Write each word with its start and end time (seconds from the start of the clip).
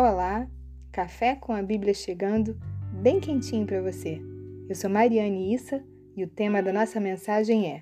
Olá, 0.00 0.48
café 0.92 1.34
com 1.34 1.52
a 1.52 1.60
Bíblia 1.60 1.92
chegando, 1.92 2.56
bem 3.02 3.18
quentinho 3.18 3.66
para 3.66 3.82
você. 3.82 4.22
Eu 4.68 4.74
sou 4.76 4.88
Mariane 4.88 5.52
Issa 5.52 5.82
e 6.16 6.22
o 6.22 6.28
tema 6.28 6.62
da 6.62 6.72
nossa 6.72 7.00
mensagem 7.00 7.66
é 7.66 7.80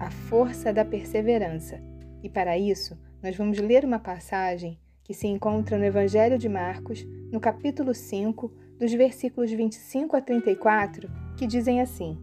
A 0.00 0.10
Força 0.10 0.72
da 0.72 0.82
Perseverança. 0.82 1.78
E 2.22 2.30
para 2.30 2.56
isso, 2.56 2.98
nós 3.22 3.36
vamos 3.36 3.58
ler 3.58 3.84
uma 3.84 3.98
passagem 3.98 4.80
que 5.04 5.12
se 5.12 5.26
encontra 5.26 5.76
no 5.76 5.84
Evangelho 5.84 6.38
de 6.38 6.48
Marcos, 6.48 7.06
no 7.30 7.38
capítulo 7.38 7.92
5, 7.92 8.50
dos 8.78 8.94
versículos 8.94 9.50
25 9.50 10.16
a 10.16 10.22
34, 10.22 11.06
que 11.36 11.46
dizem 11.46 11.82
assim: 11.82 12.16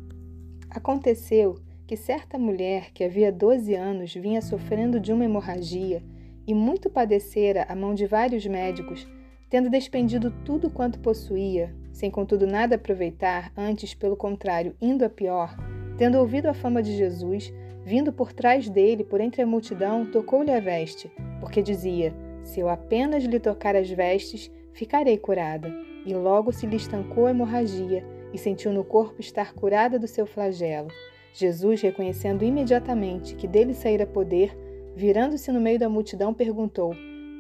Aconteceu 0.72 1.54
que 1.86 1.96
certa 1.96 2.40
mulher 2.40 2.92
que 2.92 3.04
havia 3.04 3.32
12 3.32 3.76
anos 3.76 4.12
vinha 4.12 4.42
sofrendo 4.42 5.00
de 5.00 5.14
uma 5.14 5.24
hemorragia 5.24 6.02
e 6.48 6.54
muito 6.56 6.90
padecera 6.90 7.64
a 7.70 7.76
mão 7.76 7.94
de 7.94 8.08
vários 8.08 8.44
médicos 8.48 9.08
tendo 9.56 9.70
despendido 9.70 10.32
tudo 10.44 10.70
quanto 10.70 11.00
possuía, 11.00 11.74
sem 11.94 12.12
contudo 12.12 12.46
nada 12.46 12.76
aproveitar, 12.76 13.54
antes, 13.56 13.94
pelo 13.94 14.18
contrário, 14.18 14.76
indo 14.82 15.06
a 15.06 15.10
pior, 15.10 15.56
tendo 15.98 16.20
ouvido 16.20 16.48
a 16.48 16.54
fama 16.54 16.84
de 16.84 16.94
Jesus, 16.94 17.54
vindo 17.86 18.12
por 18.12 18.34
trás 18.34 18.68
dele, 18.68 19.06
por 19.06 19.22
entre 19.22 19.42
a 19.42 19.48
multidão, 19.48 20.06
tocou-lhe 20.12 20.52
a 20.52 20.60
veste, 20.60 21.10
porque 21.40 21.62
dizia: 21.62 22.14
Se 22.44 22.60
eu 22.60 22.68
apenas 22.68 23.24
lhe 23.24 23.40
tocar 23.40 23.78
as 23.78 23.90
vestes, 23.90 24.52
ficarei 24.74 25.18
curada. 25.18 25.74
E 26.06 26.14
logo 26.14 26.52
se 26.52 26.68
lhe 26.68 26.76
estancou 26.76 27.28
a 27.28 27.32
hemorragia, 27.32 28.04
e 28.34 28.38
sentiu 28.38 28.74
no 28.74 28.84
corpo 28.84 29.22
estar 29.22 29.54
curada 29.54 29.98
do 29.98 30.06
seu 30.06 30.26
flagelo. 30.26 30.90
Jesus, 31.34 31.80
reconhecendo 31.82 32.44
imediatamente 32.44 33.36
que 33.36 33.48
dele 33.48 33.74
saíra 33.74 34.06
poder, 34.06 34.54
virando-se 34.98 35.50
no 35.50 35.62
meio 35.62 35.80
da 35.80 35.88
multidão, 35.88 36.34
perguntou: 36.34 36.94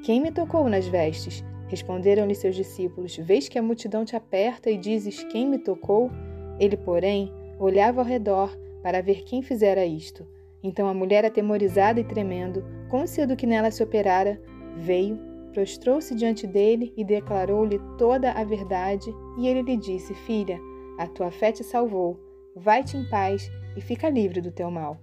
Quem 0.05 0.21
me 0.21 0.31
tocou 0.31 0.69
nas 0.69 0.87
vestes? 0.87 1.43
Responderam-lhe 1.67 2.35
seus 2.35 2.55
discípulos: 2.55 3.17
Vês 3.17 3.47
que 3.47 3.57
a 3.57 3.63
multidão 3.63 4.05
te 4.05 4.15
aperta 4.15 4.69
e 4.69 4.77
dizes: 4.77 5.23
Quem 5.23 5.47
me 5.47 5.57
tocou? 5.57 6.11
Ele, 6.59 6.77
porém, 6.77 7.31
olhava 7.59 8.01
ao 8.01 8.07
redor 8.07 8.55
para 8.81 9.01
ver 9.01 9.23
quem 9.23 9.41
fizera 9.41 9.85
isto. 9.85 10.27
Então 10.63 10.87
a 10.87 10.93
mulher, 10.93 11.25
atemorizada 11.25 11.99
e 11.99 12.03
tremendo, 12.03 12.63
côncia 12.89 13.27
do 13.27 13.35
que 13.35 13.45
nela 13.45 13.71
se 13.71 13.83
operara, 13.83 14.41
veio, 14.77 15.19
prostrou-se 15.53 16.13
diante 16.15 16.47
dele 16.47 16.93
e 16.95 17.03
declarou-lhe 17.03 17.79
toda 17.97 18.31
a 18.31 18.43
verdade. 18.43 19.13
E 19.37 19.47
ele 19.47 19.63
lhe 19.63 19.77
disse: 19.77 20.13
Filha, 20.13 20.59
a 20.97 21.07
tua 21.07 21.31
fé 21.31 21.51
te 21.51 21.63
salvou. 21.63 22.19
Vai-te 22.55 22.95
em 22.95 23.09
paz 23.09 23.51
e 23.75 23.81
fica 23.81 24.09
livre 24.09 24.39
do 24.39 24.51
teu 24.51 24.71
mal. 24.71 24.97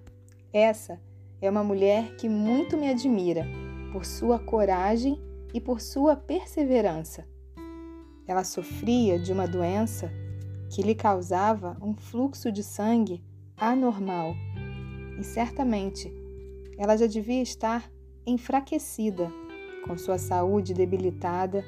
Essa 0.53 1.01
é 1.41 1.51
uma 1.51 1.65
mulher 1.65 2.15
que 2.17 2.29
muito 2.29 2.77
me 2.77 2.89
admira 2.89 3.47
por 3.93 4.05
sua 4.05 4.39
coragem 4.39 5.21
e 5.53 5.61
por 5.61 5.81
sua 5.81 6.17
perseverança. 6.17 7.27
Ela 8.27 8.45
sofria 8.45 9.19
de 9.19 9.33
uma 9.33 9.47
doença 9.47 10.11
que 10.71 10.83
lhe 10.83 10.95
causava 10.95 11.77
um 11.83 11.95
fluxo 11.95 12.51
de 12.51 12.63
sangue 12.63 13.23
anormal 13.57 14.35
e 15.19 15.25
certamente 15.25 16.13
ela 16.79 16.97
já 16.97 17.07
devia 17.07 17.43
estar 17.43 17.91
enfraquecida, 18.27 19.31
com 19.87 19.97
sua 19.97 20.19
saúde 20.19 20.75
debilitada. 20.75 21.65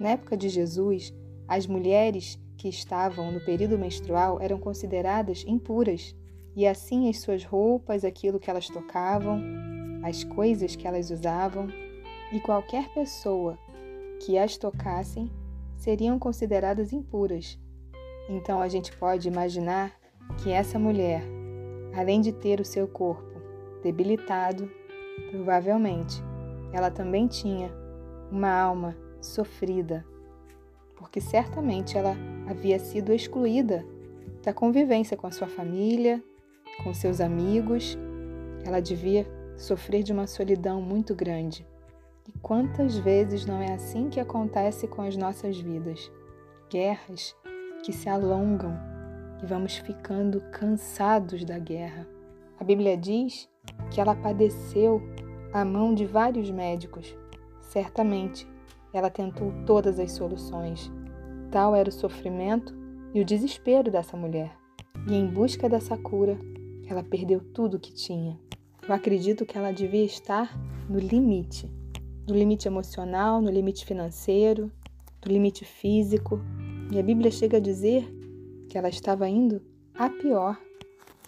Na 0.00 0.10
época 0.10 0.36
de 0.36 0.48
Jesus, 0.48 1.14
as 1.46 1.66
mulheres 1.66 2.38
que 2.56 2.68
estavam 2.68 3.30
no 3.30 3.40
período 3.44 3.78
menstrual 3.78 4.40
eram 4.40 4.58
consideradas 4.58 5.44
impuras, 5.46 6.14
e 6.54 6.66
assim 6.66 7.08
as 7.08 7.20
suas 7.20 7.44
roupas, 7.44 8.04
aquilo 8.04 8.40
que 8.40 8.48
elas 8.48 8.66
tocavam, 8.68 9.42
as 10.02 10.24
coisas 10.24 10.74
que 10.74 10.86
elas 10.86 11.10
usavam, 11.10 11.68
e 12.32 12.40
qualquer 12.40 12.88
pessoa 12.92 13.58
que 14.20 14.38
as 14.38 14.56
tocassem 14.56 15.30
seriam 15.76 16.18
consideradas 16.18 16.92
impuras. 16.92 17.58
Então 18.28 18.60
a 18.60 18.68
gente 18.68 18.92
pode 18.96 19.28
imaginar 19.28 19.92
que 20.42 20.50
essa 20.50 20.78
mulher, 20.78 21.22
além 21.94 22.20
de 22.20 22.32
ter 22.32 22.60
o 22.60 22.64
seu 22.64 22.88
corpo 22.88 23.40
debilitado, 23.82 24.70
provavelmente 25.30 26.22
ela 26.72 26.90
também 26.90 27.26
tinha 27.26 27.70
uma 28.30 28.50
alma 28.50 28.96
sofrida, 29.20 30.04
porque 30.96 31.20
certamente 31.20 31.96
ela 31.96 32.16
havia 32.48 32.78
sido 32.78 33.12
excluída 33.12 33.84
da 34.42 34.52
convivência 34.52 35.16
com 35.16 35.26
a 35.26 35.30
sua 35.30 35.46
família, 35.46 36.22
com 36.82 36.92
seus 36.92 37.20
amigos. 37.20 37.96
Ela 38.64 38.80
devia 38.80 39.26
sofrer 39.56 40.02
de 40.02 40.12
uma 40.12 40.26
solidão 40.26 40.80
muito 40.82 41.14
grande. 41.14 41.66
E 42.28 42.32
quantas 42.40 42.98
vezes 42.98 43.46
não 43.46 43.62
é 43.62 43.72
assim 43.72 44.08
que 44.08 44.18
acontece 44.18 44.88
com 44.88 45.02
as 45.02 45.16
nossas 45.16 45.60
vidas? 45.60 46.10
Guerras 46.68 47.36
que 47.84 47.92
se 47.92 48.08
alongam 48.08 48.76
e 49.40 49.46
vamos 49.46 49.76
ficando 49.76 50.40
cansados 50.50 51.44
da 51.44 51.56
guerra. 51.56 52.04
A 52.58 52.64
Bíblia 52.64 52.96
diz 52.96 53.48
que 53.92 54.00
ela 54.00 54.16
padeceu 54.16 55.00
a 55.52 55.64
mão 55.64 55.94
de 55.94 56.04
vários 56.04 56.50
médicos. 56.50 57.16
Certamente, 57.60 58.44
ela 58.92 59.10
tentou 59.10 59.52
todas 59.64 60.00
as 60.00 60.10
soluções. 60.10 60.90
Tal 61.52 61.76
era 61.76 61.88
o 61.88 61.92
sofrimento 61.92 62.74
e 63.14 63.20
o 63.20 63.24
desespero 63.24 63.88
dessa 63.88 64.16
mulher. 64.16 64.52
E 65.08 65.14
em 65.14 65.28
busca 65.28 65.68
dessa 65.68 65.96
cura, 65.96 66.36
ela 66.88 67.04
perdeu 67.04 67.40
tudo 67.40 67.76
o 67.76 67.80
que 67.80 67.94
tinha. 67.94 68.36
Eu 68.88 68.94
acredito 68.94 69.46
que 69.46 69.56
ela 69.56 69.72
devia 69.72 70.04
estar 70.04 70.58
no 70.88 70.98
limite 70.98 71.70
do 72.26 72.34
limite 72.34 72.66
emocional, 72.66 73.40
no 73.40 73.50
limite 73.50 73.86
financeiro, 73.86 74.70
do 75.22 75.30
limite 75.30 75.64
físico. 75.64 76.40
E 76.90 76.98
a 76.98 77.02
Bíblia 77.02 77.30
chega 77.30 77.58
a 77.58 77.60
dizer 77.60 78.04
que 78.68 78.76
ela 78.76 78.88
estava 78.88 79.28
indo 79.28 79.62
a 79.94 80.10
pior. 80.10 80.58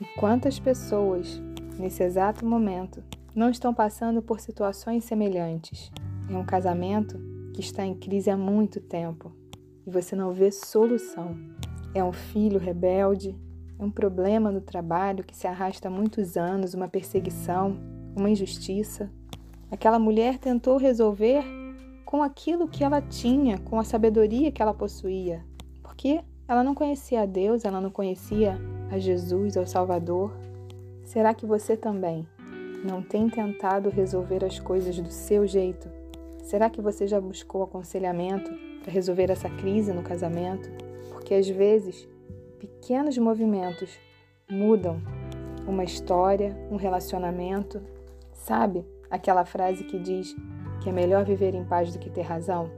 E 0.00 0.04
quantas 0.18 0.58
pessoas, 0.58 1.40
nesse 1.78 2.02
exato 2.02 2.44
momento, 2.44 3.02
não 3.34 3.50
estão 3.50 3.72
passando 3.72 4.20
por 4.20 4.40
situações 4.40 5.04
semelhantes? 5.04 5.90
É 6.28 6.36
um 6.36 6.44
casamento 6.44 7.18
que 7.54 7.60
está 7.60 7.84
em 7.84 7.94
crise 7.94 8.30
há 8.30 8.36
muito 8.36 8.80
tempo 8.80 9.32
e 9.86 9.90
você 9.90 10.14
não 10.14 10.32
vê 10.32 10.52
solução. 10.52 11.36
É 11.94 12.04
um 12.04 12.12
filho 12.12 12.58
rebelde, 12.58 13.34
é 13.78 13.82
um 13.82 13.90
problema 13.90 14.50
no 14.50 14.60
trabalho 14.60 15.24
que 15.24 15.36
se 15.36 15.46
arrasta 15.46 15.88
há 15.88 15.90
muitos 15.90 16.36
anos, 16.36 16.74
uma 16.74 16.88
perseguição, 16.88 17.78
uma 18.14 18.28
injustiça. 18.28 19.10
Aquela 19.70 19.98
mulher 19.98 20.38
tentou 20.38 20.76
resolver 20.76 21.44
com 22.04 22.22
aquilo 22.22 22.66
que 22.66 22.82
ela 22.82 23.02
tinha, 23.02 23.58
com 23.58 23.78
a 23.78 23.84
sabedoria 23.84 24.50
que 24.50 24.62
ela 24.62 24.72
possuía, 24.72 25.44
porque 25.82 26.20
ela 26.48 26.64
não 26.64 26.74
conhecia 26.74 27.22
a 27.22 27.26
Deus, 27.26 27.66
ela 27.66 27.80
não 27.80 27.90
conhecia 27.90 28.58
a 28.90 28.98
Jesus, 28.98 29.56
ao 29.58 29.66
Salvador. 29.66 30.32
Será 31.04 31.34
que 31.34 31.44
você 31.44 31.76
também 31.76 32.26
não 32.82 33.02
tem 33.02 33.28
tentado 33.28 33.90
resolver 33.90 34.42
as 34.42 34.58
coisas 34.58 34.98
do 34.98 35.10
seu 35.10 35.46
jeito? 35.46 35.90
Será 36.42 36.70
que 36.70 36.80
você 36.80 37.06
já 37.06 37.20
buscou 37.20 37.62
aconselhamento 37.62 38.50
para 38.82 38.90
resolver 38.90 39.30
essa 39.30 39.50
crise 39.50 39.92
no 39.92 40.02
casamento? 40.02 40.70
Porque 41.10 41.34
às 41.34 41.46
vezes 41.46 42.08
pequenos 42.58 43.18
movimentos 43.18 43.98
mudam 44.50 45.02
uma 45.66 45.84
história, 45.84 46.56
um 46.70 46.76
relacionamento, 46.76 47.82
sabe? 48.32 48.86
Aquela 49.10 49.44
frase 49.44 49.84
que 49.84 49.98
diz 49.98 50.36
que 50.82 50.90
é 50.90 50.92
melhor 50.92 51.24
viver 51.24 51.54
em 51.54 51.64
paz 51.64 51.92
do 51.92 51.98
que 51.98 52.10
ter 52.10 52.22
razão? 52.22 52.70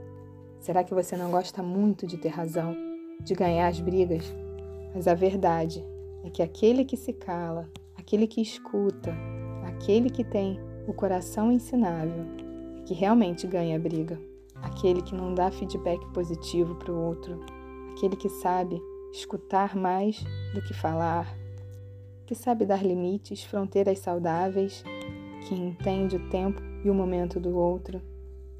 Será 0.59 0.83
que 0.83 0.93
você 0.93 1.17
não 1.17 1.29
gosta 1.29 1.61
muito 1.61 2.07
de 2.07 2.17
ter 2.17 2.29
razão, 2.29 2.75
de 3.19 3.33
ganhar 3.33 3.67
as 3.67 3.81
brigas? 3.81 4.33
Mas 4.95 5.07
a 5.07 5.13
verdade 5.13 5.85
é 6.23 6.29
que 6.29 6.41
aquele 6.41 6.85
que 6.85 6.95
se 6.95 7.11
cala, 7.11 7.69
aquele 7.97 8.27
que 8.27 8.41
escuta, 8.41 9.13
aquele 9.65 10.09
que 10.09 10.23
tem 10.23 10.57
o 10.87 10.93
coração 10.93 11.51
ensinável, 11.51 12.25
é 12.77 12.81
que 12.83 12.93
realmente 12.93 13.45
ganha 13.45 13.75
a 13.75 13.79
briga. 13.79 14.19
Aquele 14.55 15.01
que 15.01 15.15
não 15.15 15.33
dá 15.33 15.51
feedback 15.51 16.05
positivo 16.13 16.75
para 16.75 16.93
o 16.93 17.07
outro, 17.07 17.43
aquele 17.91 18.15
que 18.15 18.29
sabe 18.29 18.81
escutar 19.11 19.75
mais 19.75 20.23
do 20.53 20.61
que 20.61 20.73
falar, 20.73 21.27
que 22.25 22.35
sabe 22.35 22.65
dar 22.65 22.85
limites, 22.85 23.43
fronteiras 23.43 23.99
saudáveis 23.99 24.83
que 25.41 25.55
entende 25.55 26.15
o 26.15 26.29
tempo 26.29 26.61
e 26.83 26.89
o 26.89 26.93
momento 26.93 27.39
do 27.39 27.55
outro, 27.55 28.01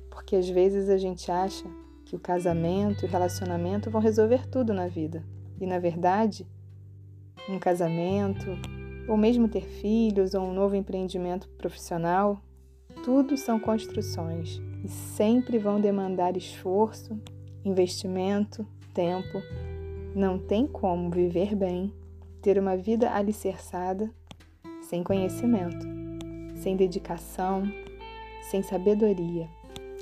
porque 0.10 0.36
às 0.36 0.50
vezes 0.50 0.90
a 0.90 0.98
gente 0.98 1.32
acha 1.32 1.66
que 2.06 2.16
o 2.16 2.20
casamento 2.20 3.04
e 3.04 3.08
o 3.08 3.10
relacionamento 3.10 3.90
vão 3.90 4.02
resolver 4.02 4.48
tudo 4.48 4.74
na 4.74 4.88
vida. 4.88 5.24
E 5.60 5.66
na 5.66 5.80
verdade, 5.80 6.46
um 7.48 7.60
casamento, 7.60 8.48
ou 9.08 9.16
mesmo 9.16 9.48
ter 9.48 9.64
filhos 9.64 10.34
ou 10.34 10.44
um 10.44 10.54
novo 10.54 10.76
empreendimento 10.76 11.48
profissional, 11.58 12.42
tudo 13.04 13.38
são 13.38 13.60
construções 13.60 14.62
e 14.84 14.88
sempre 14.88 15.58
vão 15.58 15.80
demandar 15.80 16.36
esforço, 16.36 17.18
investimento, 17.64 18.68
tempo. 18.94 19.42
Não 20.16 20.38
tem 20.38 20.68
como 20.68 21.10
viver 21.10 21.56
bem, 21.56 21.94
ter 22.42 22.60
uma 22.60 22.76
vida 22.76 23.12
alicerçada 23.12 24.12
sem 24.82 25.04
conhecimento 25.04 26.01
sem 26.62 26.76
dedicação, 26.76 27.64
sem 28.50 28.62
sabedoria. 28.62 29.50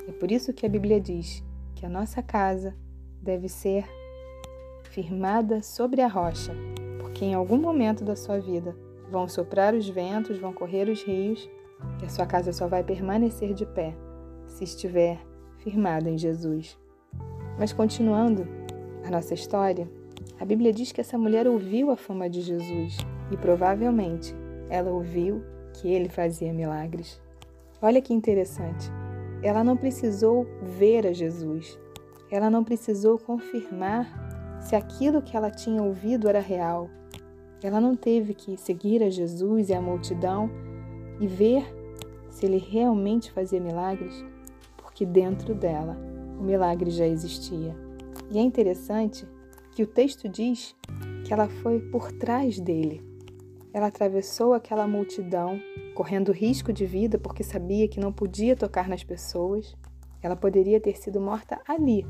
É 0.08 0.12
por 0.12 0.30
isso 0.30 0.52
que 0.54 0.66
a 0.66 0.70
Bíblia 0.70 1.00
diz 1.00 1.42
que 1.74 1.86
a 1.86 1.90
nossa 1.90 2.22
casa 2.22 2.76
deve 3.22 3.48
ser 3.48 3.86
firmada 4.84 5.64
sobre 5.64 6.02
a 6.02 6.08
rocha, 6.08 6.54
porque 7.00 7.24
em 7.24 7.34
algum 7.34 7.58
momento 7.58 8.04
da 8.04 8.16
sua 8.16 8.40
vida 8.40 8.76
vão 9.10 9.28
soprar 9.28 9.74
os 9.74 9.88
ventos, 9.88 10.38
vão 10.38 10.52
correr 10.52 10.90
os 10.90 11.02
rios, 11.02 11.50
e 12.02 12.06
a 12.06 12.10
sua 12.10 12.26
casa 12.26 12.52
só 12.52 12.68
vai 12.68 12.84
permanecer 12.84 13.54
de 13.54 13.66
pé 13.66 13.96
se 14.48 14.66
estiver 14.66 15.18
firmada 15.60 16.10
em 16.10 16.18
Jesus. 16.18 16.78
Mas 17.58 17.72
continuando 17.72 18.46
a 19.06 19.10
nossa 19.10 19.34
história, 19.34 19.90
a 20.38 20.44
Bíblia 20.44 20.74
diz 20.74 20.92
que 20.92 21.00
essa 21.00 21.18
mulher 21.18 21.48
ouviu 21.48 21.90
a 21.90 21.96
fama 21.96 22.30
de 22.30 22.42
Jesus 22.42 22.98
e 23.32 23.38
provavelmente 23.38 24.36
ela 24.70 24.92
ouviu 24.92 25.42
que 25.80 25.88
ele 25.88 26.10
fazia 26.10 26.54
milagres. 26.54 27.20
Olha 27.82 28.02
que 28.02 28.14
interessante. 28.14 28.92
Ela 29.42 29.64
não 29.64 29.78
precisou 29.78 30.46
ver 30.62 31.08
a 31.08 31.14
Jesus. 31.14 31.80
Ela 32.30 32.50
não 32.50 32.64
precisou 32.64 33.18
confirmar 33.18 34.60
se 34.60 34.76
aquilo 34.76 35.22
que 35.22 35.38
ela 35.38 35.50
tinha 35.50 35.82
ouvido 35.82 36.28
era 36.28 36.42
real. 36.42 36.90
Ela 37.64 37.80
não 37.80 37.96
teve 37.96 38.34
que 38.34 38.58
seguir 38.58 39.02
a 39.02 39.10
Jesus 39.10 39.70
e 39.70 39.74
a 39.74 39.82
multidão 39.82 40.50
e 41.20 41.28
ver 41.28 41.64
se 42.30 42.46
ele 42.46 42.58
realmente 42.58 43.32
fazia 43.32 43.60
milagres, 43.60 44.24
porque 44.78 45.06
dentro 45.06 45.56
dela 45.56 45.98
o 46.40 46.44
milagre 46.44 46.92
já 46.92 47.08
existia. 47.08 47.76
E 48.30 48.38
é 48.38 48.42
interessante 48.42 49.26
que 49.72 49.84
o 49.84 49.88
texto 49.88 50.28
diz 50.28 50.76
que 51.26 51.34
ela 51.34 51.48
foi 51.48 51.80
por 51.80 52.12
trás 52.12 52.60
dele. 52.60 53.09
Ela 53.74 53.88
atravessou 53.88 54.54
aquela 54.54 54.88
multidão, 54.88 55.60
correndo 55.94 56.32
risco 56.32 56.74
de 56.74 56.86
vida 56.86 57.18
porque 57.18 57.44
sabia 57.44 57.88
que 57.88 58.00
não 58.00 58.12
podia 58.12 58.56
tocar 58.56 58.90
nas 58.90 59.04
pessoas. 59.04 59.76
Ela 60.22 60.36
poderia 60.36 60.80
ter 60.80 60.98
sido 60.98 61.22
morta 61.22 61.62
ali, 61.68 62.06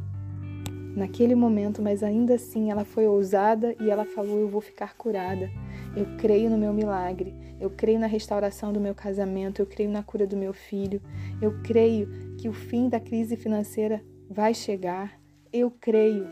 naquele 0.95 1.35
momento, 1.35 1.81
mas 1.81 2.03
ainda 2.03 2.35
assim 2.35 2.69
ela 2.69 2.83
foi 2.83 3.07
ousada 3.07 3.75
e 3.79 3.89
ela 3.89 4.05
falou: 4.05 4.39
Eu 4.39 4.47
vou 4.47 4.61
ficar 4.61 4.95
curada. 4.95 5.49
Eu 5.95 6.05
creio 6.17 6.49
no 6.49 6.57
meu 6.57 6.73
milagre. 6.73 7.33
Eu 7.59 7.69
creio 7.69 7.99
na 7.99 8.07
restauração 8.07 8.71
do 8.71 8.79
meu 8.79 8.93
casamento. 8.93 9.61
Eu 9.61 9.65
creio 9.65 9.89
na 9.89 10.03
cura 10.03 10.27
do 10.27 10.37
meu 10.37 10.53
filho. 10.53 11.01
Eu 11.41 11.59
creio 11.63 12.35
que 12.37 12.47
o 12.47 12.53
fim 12.53 12.87
da 12.87 12.99
crise 12.99 13.35
financeira 13.35 14.03
vai 14.29 14.53
chegar. 14.53 15.19
Eu 15.51 15.71
creio. 15.71 16.27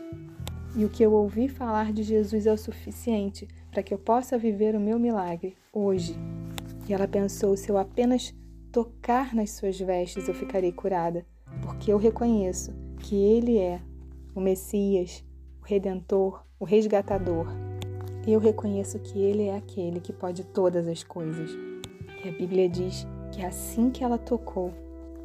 E 0.76 0.84
o 0.84 0.88
que 0.88 1.02
eu 1.02 1.12
ouvi 1.12 1.48
falar 1.48 1.92
de 1.92 2.02
Jesus 2.02 2.46
é 2.46 2.52
o 2.52 2.56
suficiente 2.56 3.48
para 3.70 3.82
que 3.82 3.92
eu 3.92 3.98
possa 3.98 4.38
viver 4.38 4.74
o 4.74 4.80
meu 4.80 4.98
milagre 4.98 5.56
hoje. 5.72 6.16
E 6.88 6.92
ela 6.92 7.06
pensou: 7.06 7.56
se 7.56 7.70
eu 7.70 7.78
apenas 7.78 8.34
tocar 8.72 9.34
nas 9.34 9.50
suas 9.52 9.78
vestes, 9.78 10.28
eu 10.28 10.34
ficarei 10.34 10.72
curada, 10.72 11.26
porque 11.62 11.92
eu 11.92 11.98
reconheço 11.98 12.72
que 13.00 13.16
Ele 13.16 13.58
é 13.58 13.80
o 14.34 14.40
Messias, 14.40 15.24
o 15.60 15.64
Redentor, 15.64 16.44
o 16.58 16.64
Resgatador. 16.64 17.46
E 18.26 18.32
eu 18.32 18.40
reconheço 18.40 18.98
que 18.98 19.18
Ele 19.18 19.44
é 19.44 19.56
aquele 19.56 20.00
que 20.00 20.12
pode 20.12 20.44
todas 20.44 20.86
as 20.86 21.02
coisas. 21.02 21.50
E 22.24 22.28
a 22.28 22.32
Bíblia 22.32 22.68
diz 22.68 23.06
que 23.32 23.42
assim 23.44 23.90
que 23.90 24.02
ela 24.02 24.18
tocou 24.18 24.72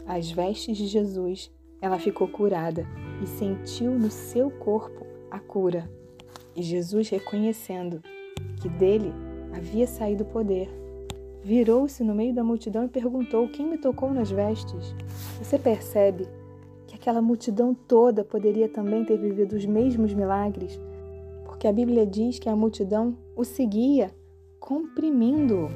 as 0.05 0.31
vestes 0.31 0.77
de 0.77 0.87
Jesus, 0.87 1.51
ela 1.81 1.99
ficou 1.99 2.27
curada 2.27 2.87
e 3.21 3.27
sentiu 3.27 3.91
no 3.91 4.09
seu 4.09 4.49
corpo 4.51 5.05
a 5.29 5.39
cura. 5.39 5.89
E 6.55 6.61
Jesus, 6.61 7.09
reconhecendo 7.09 8.01
que 8.63 8.69
dele 8.69 9.13
havia 9.53 9.85
saído 9.85 10.23
poder. 10.23 10.69
Virou-se 11.43 12.01
no 12.01 12.15
meio 12.15 12.33
da 12.33 12.43
multidão 12.43 12.85
e 12.85 12.87
perguntou: 12.87 13.49
Quem 13.49 13.67
me 13.67 13.77
tocou 13.77 14.13
nas 14.13 14.31
vestes? 14.31 14.95
Você 15.37 15.59
percebe 15.59 16.25
que 16.87 16.95
aquela 16.95 17.21
multidão 17.21 17.73
toda 17.73 18.23
poderia 18.23 18.69
também 18.69 19.03
ter 19.03 19.17
vivido 19.17 19.53
os 19.53 19.65
mesmos 19.65 20.13
milagres? 20.13 20.79
Porque 21.45 21.67
a 21.67 21.73
Bíblia 21.73 22.07
diz 22.07 22.39
que 22.39 22.47
a 22.47 22.55
multidão 22.55 23.17
o 23.35 23.43
seguia, 23.43 24.11
comprimindo-o. 24.61 25.67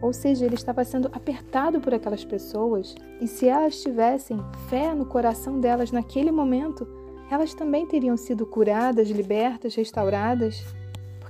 Ou 0.00 0.12
seja, 0.12 0.44
ele 0.44 0.54
estava 0.54 0.84
sendo 0.84 1.08
apertado 1.12 1.80
por 1.80 1.92
aquelas 1.92 2.24
pessoas, 2.24 2.94
e 3.20 3.26
se 3.26 3.48
elas 3.48 3.82
tivessem 3.82 4.38
fé 4.68 4.94
no 4.94 5.06
coração 5.06 5.58
delas 5.58 5.90
naquele 5.90 6.30
momento, 6.30 6.86
elas 7.28 7.54
também 7.54 7.86
teriam 7.86 8.16
sido 8.16 8.46
curadas, 8.46 9.08
libertas, 9.08 9.74
restauradas 9.74 10.62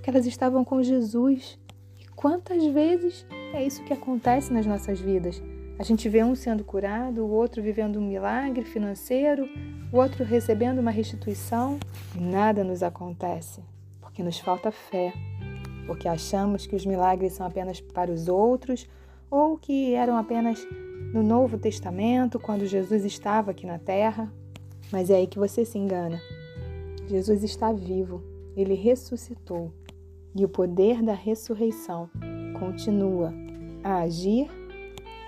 que 0.06 0.10
elas 0.10 0.24
estavam 0.24 0.64
com 0.64 0.80
Jesus. 0.84 1.58
E 2.00 2.06
quantas 2.14 2.64
vezes 2.66 3.26
é 3.52 3.66
isso 3.66 3.82
que 3.82 3.92
acontece 3.92 4.52
nas 4.52 4.64
nossas 4.64 5.00
vidas? 5.00 5.42
A 5.80 5.82
gente 5.82 6.08
vê 6.08 6.22
um 6.22 6.36
sendo 6.36 6.62
curado, 6.62 7.24
o 7.24 7.30
outro 7.32 7.60
vivendo 7.60 7.98
um 7.98 8.06
milagre 8.06 8.64
financeiro, 8.64 9.48
o 9.92 9.96
outro 9.96 10.22
recebendo 10.22 10.78
uma 10.78 10.92
restituição 10.92 11.80
e 12.14 12.20
nada 12.20 12.62
nos 12.62 12.84
acontece, 12.84 13.64
porque 14.00 14.22
nos 14.22 14.38
falta 14.38 14.70
fé, 14.70 15.12
porque 15.88 16.06
achamos 16.06 16.68
que 16.68 16.76
os 16.76 16.86
milagres 16.86 17.32
são 17.32 17.44
apenas 17.44 17.80
para 17.80 18.12
os 18.12 18.28
outros 18.28 18.86
ou 19.28 19.58
que 19.58 19.92
eram 19.92 20.16
apenas 20.16 20.64
no 21.12 21.24
Novo 21.24 21.58
Testamento, 21.58 22.38
quando 22.38 22.64
Jesus 22.64 23.04
estava 23.04 23.50
aqui 23.50 23.66
na 23.66 23.80
terra. 23.80 24.32
Mas 24.92 25.10
é 25.10 25.16
aí 25.16 25.26
que 25.26 25.40
você 25.40 25.64
se 25.64 25.76
engana. 25.76 26.22
Jesus 27.08 27.42
está 27.42 27.72
vivo, 27.72 28.22
ele 28.56 28.74
ressuscitou. 28.74 29.72
E 30.36 30.44
o 30.44 30.48
poder 30.48 31.02
da 31.02 31.14
ressurreição 31.14 32.10
continua 32.58 33.32
a 33.82 34.00
agir 34.00 34.50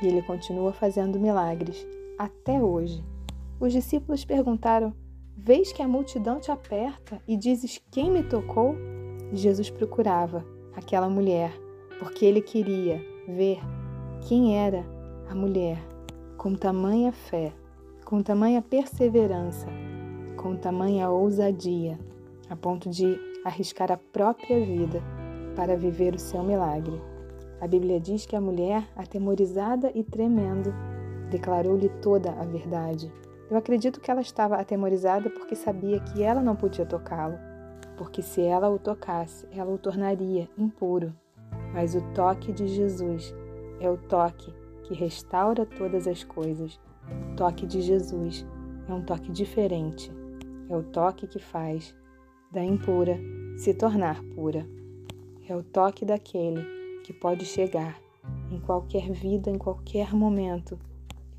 e 0.02 0.06
ele 0.06 0.20
continua 0.22 0.72
fazendo 0.72 1.18
milagres 1.18 1.86
até 2.18 2.62
hoje. 2.62 3.02
Os 3.58 3.72
discípulos 3.72 4.24
perguntaram: 4.24 4.92
Vês 5.34 5.72
que 5.72 5.82
a 5.82 5.88
multidão 5.88 6.38
te 6.38 6.50
aperta 6.50 7.22
e 7.26 7.36
dizes 7.36 7.80
quem 7.90 8.10
me 8.10 8.22
tocou? 8.22 8.74
Jesus 9.32 9.70
procurava 9.70 10.44
aquela 10.74 11.08
mulher 11.08 11.52
porque 11.98 12.24
ele 12.24 12.42
queria 12.42 13.02
ver 13.26 13.60
quem 14.28 14.58
era 14.58 14.84
a 15.28 15.34
mulher 15.34 15.78
com 16.36 16.54
tamanha 16.54 17.12
fé, 17.12 17.52
com 18.04 18.22
tamanha 18.22 18.62
perseverança, 18.62 19.66
com 20.36 20.54
tamanha 20.54 21.10
ousadia, 21.10 21.98
a 22.48 22.54
ponto 22.54 22.88
de 22.88 23.27
arriscar 23.48 23.90
a 23.90 23.96
própria 23.96 24.64
vida 24.64 25.02
para 25.56 25.76
viver 25.76 26.14
o 26.14 26.18
seu 26.18 26.42
milagre. 26.42 27.00
A 27.60 27.66
Bíblia 27.66 27.98
diz 27.98 28.24
que 28.24 28.36
a 28.36 28.40
mulher, 28.40 28.88
atemorizada 28.94 29.90
e 29.94 30.04
tremendo, 30.04 30.72
declarou-lhe 31.30 31.88
toda 32.00 32.30
a 32.30 32.44
verdade. 32.44 33.12
Eu 33.50 33.56
acredito 33.56 34.00
que 34.00 34.10
ela 34.10 34.20
estava 34.20 34.56
atemorizada 34.56 35.28
porque 35.30 35.56
sabia 35.56 35.98
que 35.98 36.22
ela 36.22 36.40
não 36.42 36.54
podia 36.54 36.86
tocá-lo, 36.86 37.36
porque 37.96 38.22
se 38.22 38.42
ela 38.42 38.70
o 38.70 38.78
tocasse, 38.78 39.46
ela 39.50 39.72
o 39.72 39.78
tornaria 39.78 40.48
impuro. 40.56 41.12
Mas 41.72 41.94
o 41.94 42.00
toque 42.14 42.52
de 42.52 42.68
Jesus 42.68 43.34
é 43.80 43.90
o 43.90 43.96
toque 43.96 44.54
que 44.84 44.94
restaura 44.94 45.66
todas 45.66 46.06
as 46.06 46.22
coisas. 46.22 46.78
O 47.32 47.36
toque 47.36 47.66
de 47.66 47.80
Jesus 47.80 48.46
é 48.88 48.92
um 48.92 49.02
toque 49.02 49.32
diferente. 49.32 50.12
É 50.68 50.76
o 50.76 50.82
toque 50.82 51.26
que 51.26 51.38
faz 51.38 51.94
da 52.52 52.62
impura 52.62 53.18
se 53.58 53.74
tornar 53.74 54.22
pura. 54.36 54.64
É 55.48 55.56
o 55.56 55.64
toque 55.64 56.04
daquele 56.04 56.62
que 57.02 57.12
pode 57.12 57.44
chegar 57.44 58.00
em 58.52 58.60
qualquer 58.60 59.10
vida, 59.10 59.50
em 59.50 59.58
qualquer 59.58 60.14
momento, 60.14 60.78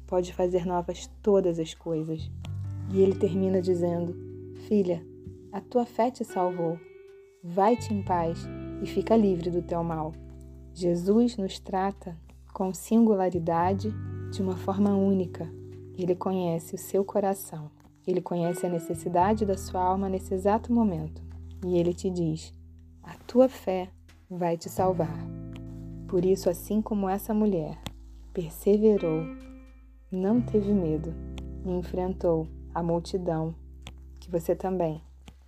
pode 0.05 0.33
fazer 0.33 0.65
novas 0.65 1.09
todas 1.23 1.57
as 1.57 1.73
coisas. 1.73 2.29
E 2.91 2.99
ele 2.99 3.15
termina 3.15 3.61
dizendo: 3.61 4.13
Filha, 4.67 5.01
a 5.53 5.61
tua 5.61 5.85
fé 5.85 6.11
te 6.11 6.25
salvou. 6.25 6.77
Vai-te 7.41 7.93
em 7.93 8.03
paz 8.03 8.45
e 8.83 8.85
fica 8.85 9.15
livre 9.15 9.49
do 9.49 9.61
teu 9.61 9.81
mal. 9.81 10.11
Jesus 10.73 11.37
nos 11.37 11.57
trata 11.57 12.17
com 12.53 12.73
singularidade 12.73 13.93
de 14.29 14.41
uma 14.41 14.57
forma 14.57 14.93
única. 14.93 15.49
Ele 15.97 16.15
conhece 16.15 16.75
o 16.75 16.77
seu 16.77 17.05
coração. 17.05 17.71
Ele 18.05 18.19
conhece 18.19 18.65
a 18.65 18.69
necessidade 18.69 19.45
da 19.45 19.57
sua 19.57 19.81
alma 19.81 20.09
nesse 20.09 20.33
exato 20.33 20.73
momento. 20.73 21.29
E 21.65 21.77
ele 21.77 21.93
te 21.93 22.09
diz: 22.09 22.53
a 23.03 23.15
tua 23.27 23.49
fé 23.49 23.89
vai 24.29 24.57
te 24.57 24.69
salvar. 24.69 25.17
Por 26.07 26.25
isso, 26.25 26.49
assim 26.49 26.81
como 26.81 27.09
essa 27.09 27.33
mulher 27.33 27.77
perseverou, 28.33 29.23
não 30.11 30.41
teve 30.41 30.71
medo 30.73 31.13
e 31.65 31.71
enfrentou 31.71 32.47
a 32.73 32.81
multidão, 32.81 33.53
que 34.19 34.29
você 34.29 34.55
também 34.55 35.01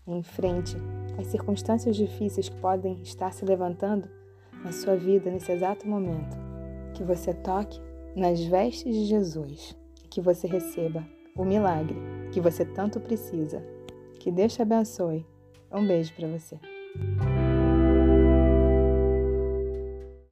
enfrente 0.05 0.75
as 1.17 1.27
circunstâncias 1.27 1.95
difíceis 1.95 2.49
que 2.49 2.57
podem 2.57 3.01
estar 3.01 3.31
se 3.31 3.45
levantando 3.45 4.09
na 4.63 4.71
sua 4.71 4.95
vida 4.95 5.31
nesse 5.31 5.51
exato 5.51 5.87
momento. 5.87 6.37
Que 6.93 7.03
você 7.03 7.33
toque 7.33 7.79
nas 8.15 8.43
vestes 8.43 8.93
de 8.93 9.05
Jesus 9.05 9.75
e 10.03 10.07
que 10.07 10.21
você 10.21 10.47
receba 10.47 11.05
o 11.35 11.45
milagre 11.45 11.95
que 12.31 12.41
você 12.41 12.65
tanto 12.65 12.99
precisa. 12.99 13.63
Que 14.19 14.31
Deus 14.31 14.53
te 14.53 14.61
abençoe. 14.61 15.25
Um 15.71 15.87
beijo 15.87 16.13
para 16.13 16.27
você. 16.27 16.59